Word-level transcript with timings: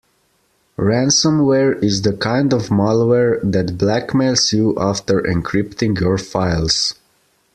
Ransomware 0.79 1.83
is 1.83 2.01
the 2.01 2.17
kind 2.17 2.53
of 2.55 2.69
malware 2.69 3.39
that 3.43 3.77
blackmails 3.77 4.51
you 4.51 4.75
after 4.79 5.21
encrypting 5.21 5.99
your 5.99 6.17
files. 6.17 6.95